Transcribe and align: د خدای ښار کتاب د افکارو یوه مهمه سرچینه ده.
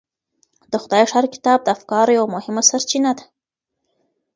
د 0.71 0.73
خدای 0.83 1.03
ښار 1.11 1.25
کتاب 1.35 1.59
د 1.63 1.67
افکارو 1.77 2.11
یوه 2.17 2.29
مهمه 2.35 2.61
سرچینه 2.69 3.11
ده. 3.17 3.25